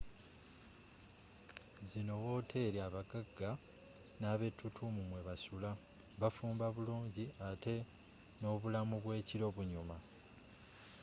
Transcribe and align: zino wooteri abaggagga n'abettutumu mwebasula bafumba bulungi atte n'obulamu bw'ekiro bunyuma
zino 1.89 2.13
wooteri 2.23 2.77
abaggagga 2.87 3.49
n'abettutumu 4.19 5.01
mwebasula 5.09 5.71
bafumba 6.21 6.65
bulungi 6.75 7.25
atte 7.49 7.75
n'obulamu 8.39 8.95
bw'ekiro 9.03 9.47
bunyuma 9.55 9.97